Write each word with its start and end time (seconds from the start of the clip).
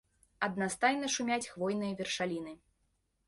Аднастайна 0.45 1.09
шумяць 1.17 1.49
хвойныя 1.53 1.93
вершаліны. 1.99 2.57